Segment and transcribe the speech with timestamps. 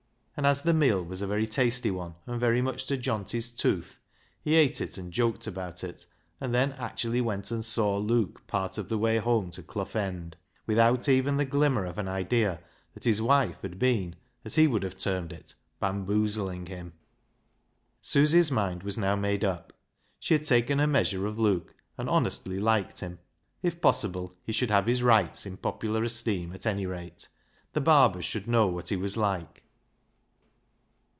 [0.37, 3.99] And as the meal was a very tasty one and very much to Johnty's tooth,
[4.41, 6.07] he ate it and joked about it,
[6.39, 10.35] and then actually went and saw Luke part of the way home to Clough End
[10.65, 12.59] without even the glimmer of an idea
[12.95, 16.93] that his wife had been, as he would have termed it," bamboozling" him.
[18.01, 19.71] Susy's mind was now made up.
[20.17, 23.19] She had taken her measure of Luke, and honestly liked him.
[23.61, 27.27] If possible, he should have his rights in popular esteem at any rate.
[27.73, 29.59] The Barbers should know what he was like.